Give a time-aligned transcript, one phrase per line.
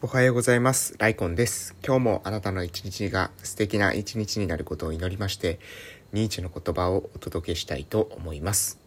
[0.00, 0.94] おはようございます。
[0.98, 1.74] ライコンです。
[1.84, 5.58] 今日もあなたの一日が素敵な一日になることを祈りまして、
[6.12, 8.78] ニーチェの言葉をお届けしたいと思います。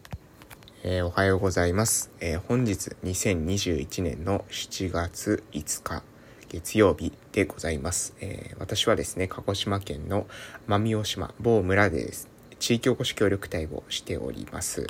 [0.84, 2.12] えー、おはようございます。
[2.21, 6.02] えー、本日2021年の7月5日
[6.47, 8.16] 月曜日でございます。
[8.22, 10.28] えー、私はですね、鹿児島県の
[10.70, 14.88] 奄美大島某村でです、地域おこし協力隊をしております。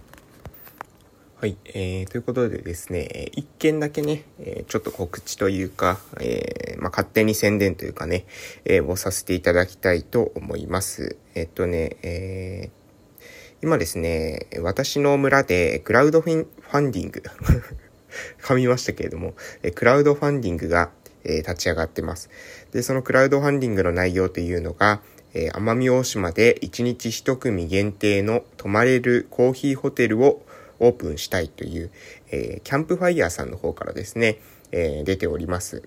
[1.41, 8.27] はい、えー、ということでですね、一件だけね、えー、ちょっと告知というか、えー、まあ、勝手に宣伝というかね、
[8.63, 11.17] えー、をさせていただきたいと思います。
[11.33, 17.23] えっとね、えー、今ですね、私の村でクラウドフィンディング
[18.43, 20.91] 噛みましたけれども、えクラウドファンディングが、
[21.23, 22.29] え、立ち上がってます。
[22.71, 25.01] で、そのクラウドファンディングの内容というのが、
[25.33, 30.45] え、奄美大島で1日1組限定の泊まれるコーヒーホテルを
[30.81, 31.91] オープンしたいという、
[32.31, 34.39] えー、キャンプファイヤーさんの方からですね、
[34.71, 35.83] えー、出ております。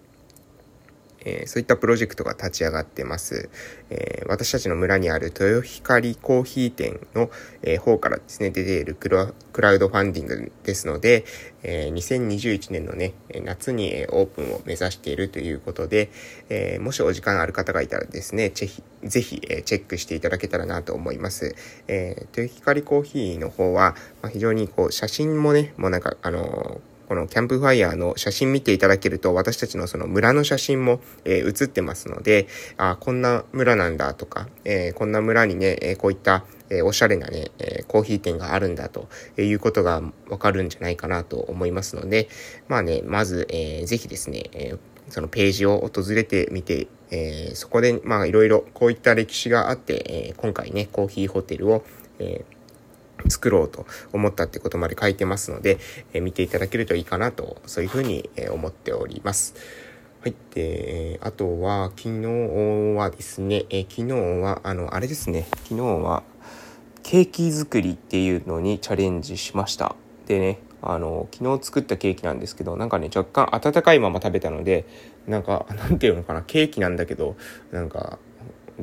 [1.24, 3.48] えー、そういったプロジェクトが立ち上がってます。
[3.90, 7.30] えー、私たちの村にある豊光コーヒー店の、
[7.62, 9.24] えー、方からですね、出ているクラ
[9.72, 11.24] ウドファンディングですので、
[11.62, 16.10] え2021年のね、夏にオープンを目指しているということで、
[16.50, 21.54] えもしお時間ある方がいたらですね、ぜひ、ぜひ、えチェックしていただけたらなと思います。
[21.88, 32.46] え豊光コーヒーの方は、まあ、非常にこう、写真もね、もうなんか、あのこのキャンプファイヤーの写真見ていただけると、私たちのその村の写真も、えー、写ってますので、
[32.76, 42.28] あこんな村なんだとか、えー、こんな村にね、えこういった、えおしゃれなね、えコーヒー店があるんだということがわかるんじゃないかなと思いますので、
[42.68, 44.76] まあね、まず、えー、ぜひですね、え
[45.10, 51.84] そのページを訪れてみて、えそこで、まあいろいろこういった歴史があって、え今回ね、コーヒーホテルを、
[52.18, 52.63] えー
[53.28, 55.78] 作ろうと思ったってことまで書いてますので、
[56.12, 59.54] え、見ていただけるといいかなと、そういうふうに、え思っております。
[60.20, 60.34] はい。
[60.54, 62.28] で、あとは、昨日
[62.96, 66.22] はですね、え、昨日は、あの、あれですね、昨日は、
[67.02, 69.94] ケーキ作りっていうのにチャレンジしました。
[70.26, 74.86] でね、あの、昨日作ったケーキなんですけど、なんかね、若干温かいまま食べたので、
[75.26, 77.36] なんか、なんていうのかな、ケーキなんだけど、
[77.72, 78.18] なんか、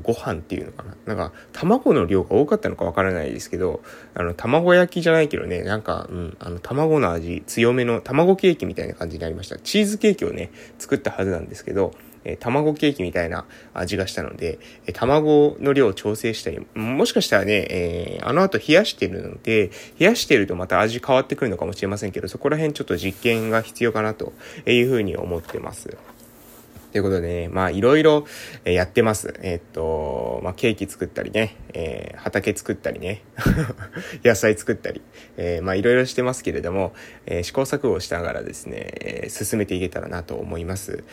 [0.02, 0.96] ご飯っていうのかな？
[1.06, 3.81] なんか、卵の量が多かったのかわからないですけど、
[4.13, 9.57] あの、卵焼きじゃないけどね、なんか、うん、あの、卵の味強めの卵ケーキみたいな感じになりました。
[9.57, 11.94] チーズケーキをね、作ったはずなんですけど、
[12.24, 24.34] えー、卵ケーキみたいな味がしたので、えー、卵の量を調整したり、もしかしたらね、えー、あの後冷やしてるので、冷やしてるとまた味変わってくるのかもしれませんけど、そこら辺ちょっと実験が必要かなと
[24.68, 25.97] いうふうに思ってます。
[26.91, 28.25] ということでね、まあいろいろ
[28.66, 29.34] やってます。
[29.41, 33.24] え、っと、まあケーキ作ったりね、えー、畑作ったりね、
[34.25, 35.02] 野菜作ったり、
[35.38, 36.94] えー、まあいろいろしてますけれども、
[37.25, 41.03] え、試行錯誤しながらですね、え、進めていけたらなと思います。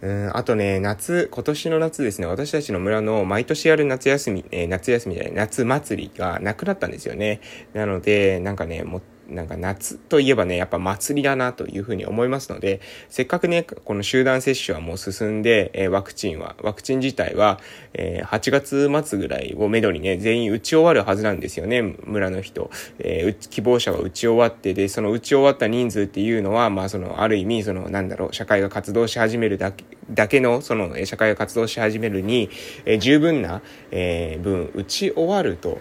[0.00, 7.40] うんあとね、夏、今年の夏ですね、私たちの村の毎年やる夏休み、え、夏休みじゃない、夏祭りがなくなったんですよね。
[7.74, 12.80] なので、なんかね、もなんか夏といえばね、やっぱ祭りだなというふうに思いますので、
[13.10, 17.60] せっかくね、この集団接種はもう進んで、えー、ワクチンは、ワクチン自体は、
[17.92, 22.70] えー、8月末ぐらいをめどにね、全員打ち終わるはずなんですよね、村の人。
[22.98, 32.48] えー、希望者は打ち終わって、で、その打ち終わった人数っていうのは、まあその、ある意味、その、なんだろう、社会が活動し始めるだけ、だけの、その、社会が活動し始めるに、
[32.86, 35.80] えー、十分な、えー、分、打ち終わると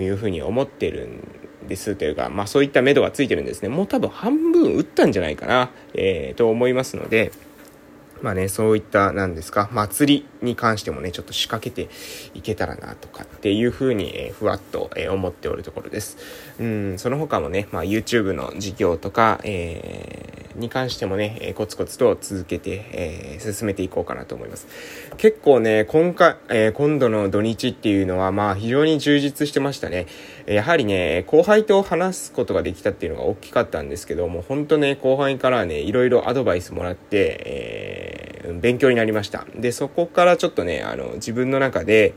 [0.00, 1.20] いうふうに思ってるん
[1.68, 3.68] ですというか、まあそういった目処がついてるんですね。
[3.68, 7.32] もう多分半分打ったんじゃないかな、えー、と思いますので、
[8.22, 11.90] まあね、そういった、なんですか、祭りに関してもね、ちょっと仕掛けて
[12.34, 16.16] いけたらなとかっていうふうに、えー、ふわっと、えー、思っておるところです。
[16.58, 24.66] うん、その他もね、まあ YouTube の事業とか、えーに関してもね、えコツコツと続けて、えー、進めていこうかなと思います。
[25.16, 30.06] 結構ね、今回、えー、今度の土日っていうのは、まあ非常に充実してましたね。
[30.46, 39.46] やはりね、後輩と話すことができたっていうのが大きかったんですけども、本当ね、後輩からね、いろいろアドバイスもらって、え、勉強になりました。
[39.56, 42.14] で、そこからちょっとね、あの、自分の中で、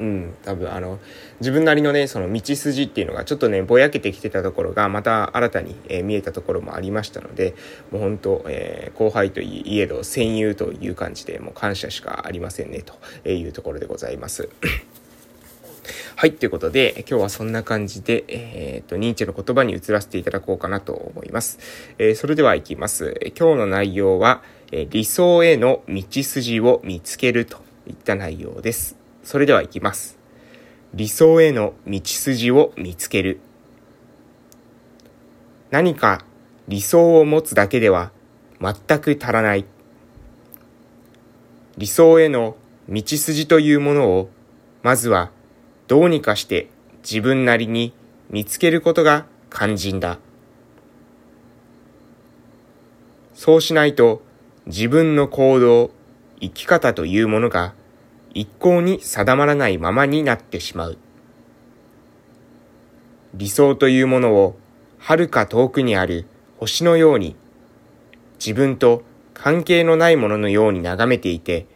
[0.00, 0.98] うん、多分あの、
[1.40, 7.54] 自分なりのね、その道筋っていうのがちょっとね、ぼやけてきてたところが、また新たに、えー、見えたところもありましたので、
[7.90, 14.48] もう本当、えー、後輩といえど戦友という感じで、もう感謝しかありませんね、というところでございます。
[16.16, 21.58] はい、ということで、今日はそんな感じで、えっ、ー、と、ニーチェの言葉に移らせていただこうかなと思います。
[21.98, 23.20] えー、それでは行きます。
[23.38, 24.42] 今日の内容は、
[24.72, 27.58] え理想への道筋を見つけると
[27.88, 28.99] いった内容です。
[29.22, 30.18] それでは行きます。
[30.94, 33.40] 理想への道筋を見つける。
[35.70, 36.24] 何か
[36.66, 38.12] 理想を持つだけでは
[38.60, 39.64] 全く足らない。
[41.76, 42.56] 理想への
[42.88, 44.30] 道筋というものを、
[44.82, 45.30] まずは
[45.86, 46.68] どうにかして
[47.02, 47.94] 自分なりに
[48.30, 50.18] 見つけることが肝心だ。
[53.34, 54.22] そうしないと
[54.66, 55.90] 自分の行動、
[56.40, 57.74] 生き方というものが
[58.32, 60.98] 一向に定まらないままになってしまう。
[63.34, 64.56] 理想というものを
[64.98, 66.26] 遥か遠くにある
[66.58, 67.36] 星のように
[68.38, 69.02] 自分と
[69.34, 71.66] 関係のないもののように眺めていて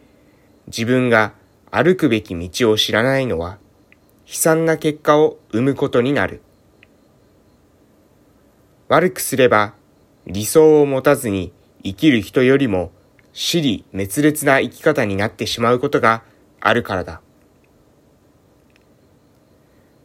[0.67, 1.33] 自分が
[1.71, 3.57] 歩くべき道を知らないのは
[4.27, 6.41] 悲惨な結果を生むことになる。
[8.87, 9.73] 悪くすれば
[10.27, 11.51] 理想を持たずに
[11.83, 12.91] 生きる人よりも
[13.33, 16.23] 死に滅裂な生き方になってしまうことが
[16.65, 17.21] あるからだ。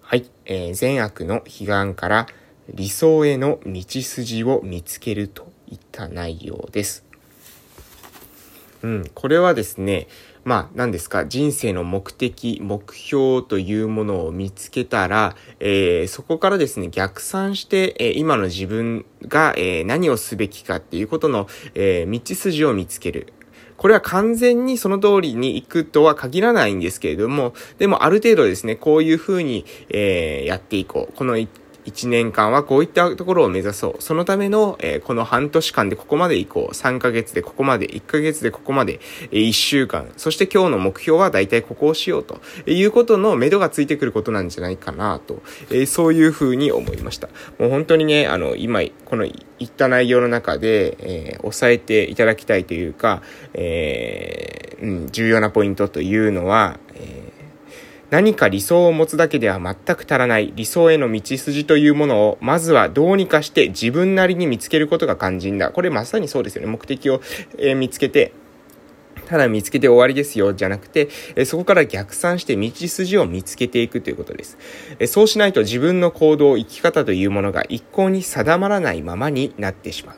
[0.02, 2.26] はい、えー、善悪の悲願から
[2.68, 7.06] 理想への道筋を見つけるといった内容です。
[8.82, 10.06] うん、これはですね、
[10.44, 23.32] まあ、何ですか、人生の目的、目標というものを見つけたら、えー、そこからですね、逆算して、えー、今の自分が、えー、何をすべきかっていうことの、え道筋を見つける。
[23.80, 31.16] これは完全にその通りに行くとは限らないんですけれども、でもある程度ですね、こういうふうに、えー、やっていこう。
[31.16, 31.38] この
[31.84, 34.02] 1年間はこういったところを目指そう。
[34.02, 36.74] そのための、えー、この半年間でここまで行こう。
[36.74, 39.00] 3ヶ月でここまで、1ヶ月でここまで、
[39.30, 40.10] えー、1週間。
[40.16, 47.28] そして今日の目標は大体ここをしようということの目処がついてくることなんじゃないかなと、えー、そういうふうに思いました。
[47.58, 53.22] もう本当にね、あの、今、この言った内容の中で、えー、押さえていただきたいというか、
[53.54, 57.19] えー、うん、重要なポイントというのは、えー
[58.10, 65.70] 何か理想を持つだけでは全く足らない理想への道筋というものを、まずはどうにかして自分なりに見つけることが肝心だ。
[65.70, 66.68] これまさにそうですよね。
[66.68, 67.20] 目的を、
[67.56, 68.32] えー、見つけて、
[69.26, 74.58] ただ見つけて終わりですよ、じゃなくて、えそこから逆算して道筋を見つけていくということです。
[74.98, 80.16] えそうしないと自分の行動、生き方というものが一向に定まらないままになってしまう。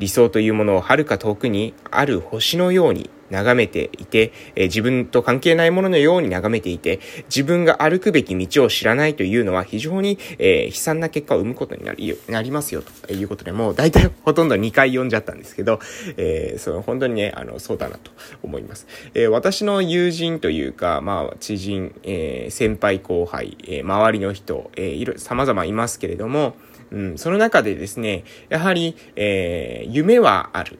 [0.00, 15.80] 理想というものを遥か遠くにある星のように眺めていて、えー、自分と関係ないもののように眺めていて、自分が歩くべき道を知らないというのは非常に、えー、悲惨な結果を生むことになりなりますよということで、もう大体ほとんど2回読んじゃったんですけど、
[16.16, 18.10] えー、その本当にね、あの、そうだなと
[18.42, 18.86] 思います。
[19.14, 26.54] えー、私の友人というか、まあ、知人、えー、先輩後輩、えー、周りの人、えー、いろ、様々いますけれども、
[26.90, 30.78] うん、その中でですね、やはり、えー、夢はある。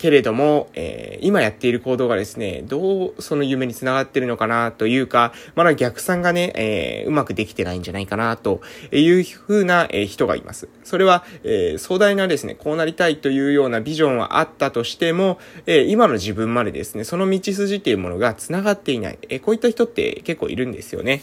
[0.00, 8.62] けれども、えー、今やっている行動がですね、どうその夢につながってるのかなというか、まだ逆算がね、えー、うまくできてないんじゃないかなと
[8.92, 10.70] いうふうな、えー、人がいます。
[10.84, 19.18] それは、えー、壮大なですね、こうなりたいというようなビジョンはあったとしても、えー、今の自分までですね、その道筋っていうものが繋がっていない。
[19.28, 21.22] えー、こういった人って結構いるんですよね。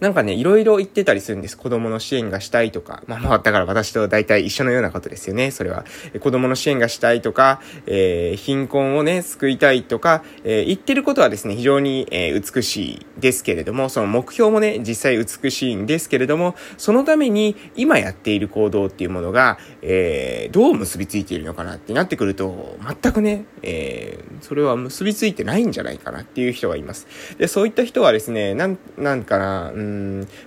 [0.00, 1.58] なんかね、いろいろ言ってたりするんです。
[1.58, 3.02] 子供の支援がしたいとか。
[3.06, 5.84] まあまあ、だから私と大体一緒のようなことですよね、それは。
[6.20, 27.06] 子供の支援がしたいとか、えー、貧困をね、救いたいとか、えー、言ってることはですね、非常に、えー、美しいですけれども、その目標もね、実際美しいんですけれども、そのために今やっている行動っていうものが、えー、どう結びついているのかなってなってくると、全くね、えー、それは結びついてないんじゃないかなっていう人がいます。
[27.36, 29.89] で、そういった人はですね、なん、なんかな、うん、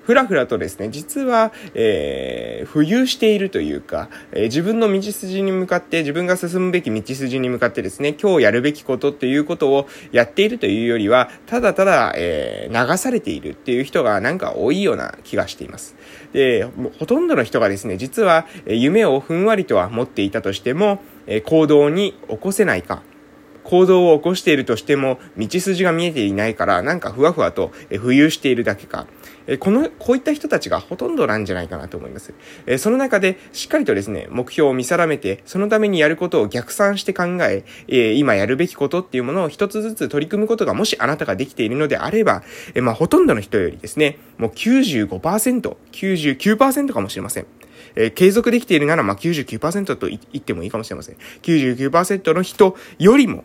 [0.03, 15.95] ふらふらとですね、実は、えー、浮遊しているというか、えー、自分の道筋に向かって、自分が進むべき道筋に向かってですね、今日やるべきことっていうことをやっているというよりは、ただただ、えー、流されているっていう人がなんか多いような気がしています。
[16.33, 16.67] で、
[16.99, 21.01] ほとんどの人がですね、実は、夢をふんわりとは持っていたとしても、
[21.45, 23.03] 行動に起こせないか、
[23.63, 29.07] 行動を起こしているとしても、道筋が見えていないから、なんかふわふわと浮遊しているだけか。
[29.59, 32.33] この、こういった人たちがほとんどなんじゃないかなと思います。
[32.77, 42.43] その中で、しっかりとですね、目標を見定めて、そのためにやることを逆算して考え、今やるべきことっていうものを一つずつ取り組むことが、もしあなたができているのであれば、
[42.75, 47.45] まあ、ほとんどの人よりですね、もう95%、99%かもしれません。
[47.95, 51.17] えー、継続できているなら、まあ、99%と言ってもいいかもしれません。
[51.41, 53.43] 99%の人よりも、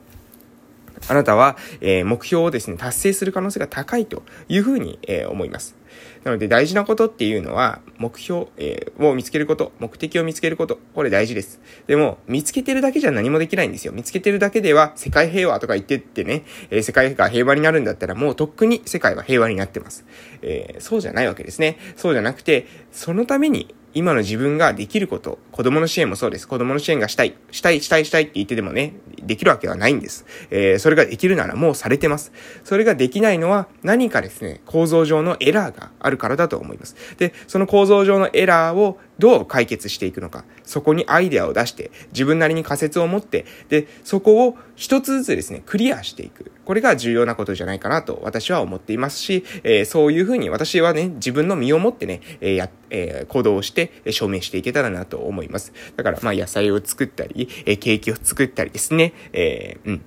[1.08, 5.76] あなたは、えー、目標をですね、達成する可能性が高いというふうに、えー、思います。
[6.24, 11.60] なので大事なことっていうのは、目標、えー、を見つけること、目的を見つけること、これ大事です。
[11.86, 13.92] でも、見つけてるだけじゃ何もできないんですよ。
[13.92, 20.04] 見つけてるだけでは、世界平和とか言ってってね、えー、世界が平和になるんだったら、もうとっくに世界は平和になってます。
[20.42, 21.78] えー、そうじゃないわけですね。
[21.96, 26.46] そうじゃなくて、そのために、今の自分ができること、子供の支援もそうです。
[26.46, 30.26] 子供の支援がしたい、したい、したい、したいって言ってでもね、できるわけはないんです。
[30.50, 32.32] えー、それができるならもうされてます。
[32.64, 36.96] それができないのは何かですね、構造上のエラーがあるからだと思います。
[37.16, 46.52] で、その構造上のエラーをどう解決していくのか、そこにアイデアを出して、自分なりに仮説を持って、で、そこを一つずつですね、クリアしていく。
[46.68, 55.72] これが重要なことじゃないかなと私は思っていますし、えー、そういうふうに私はね、自分の身をもってね、えー、や、えー、行動して証明していけたらなと思います。
[55.96, 60.02] だから、まあ、野菜を作ったり、えケーキを作ったりですね、えうん。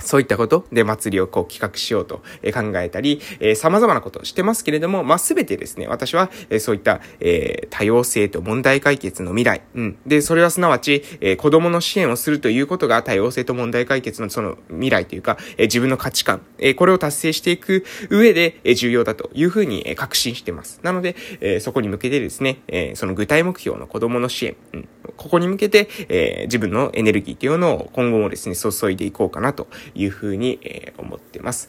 [0.00, 2.16] そういったことで祭りをこう企画しようと
[2.52, 9.62] 考えたり、えー、様々なことをしてますけれども、まあ、すべてですね、私は、え、そういった、え、多様性と問題解決の未来。
[9.74, 9.98] うん。
[10.06, 20.80] で、それはすなわち、え、子供の支援をするということが多様性と問題解決のその未来というか、え、自分の価値観、え、これを達成していく上で、え、重要だというふうに、え、確信してます。
[20.82, 24.88] なので、え、そこに向けてですね、え、その具体目標の子供の支援、うん。
[25.16, 31.68] ここに向けて、えー、自分のエネルギーというのを今後もですね、注いでいこうかなというふうに、えー、思ってます。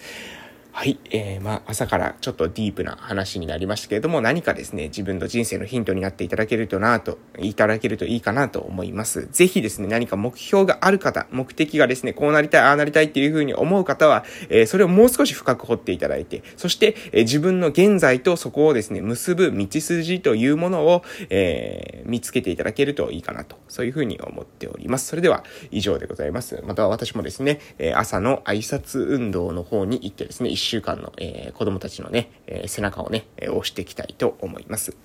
[0.77, 0.99] はい。
[1.09, 9.29] えー、まあ、朝からちょっとディープな話になりましたけれども、何かですね、自分の人生のヒントになっていただけるとなと、いただけるといいかなと思います。
[9.31, 25.07] ぜひですね、何か目標がある方、目的がですね、こうなりたい、ああなりたいっていうふうに思う方は、えー、それをもう少し深く掘っていただいて、そして、えー、自分の現在とそこをですね、結ぶ道筋というものを、えー、見つけていただけるといいかなと、そういうふうに思っております。
[25.07, 26.61] それでは、以上でございます。
[26.67, 34.97] また私もですね、え朝の挨拶運動の方に行ってですね、週間の、えー、子供たちのね、えー、背中をね、えー、押していきたいと思います。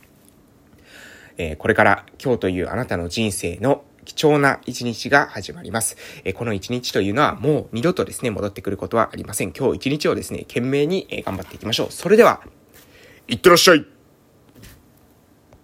[1.39, 5.97] えこれから今日というあなたの人生の貴重な一日が始まります。
[6.25, 9.53] えこの一日というのはもう二度とですね、戻ってくることはありません。
[9.53, 11.89] 今日一日をですね、懸命に頑張っていきましょう。
[11.91, 12.43] それでは、
[13.29, 13.87] いってらっしゃい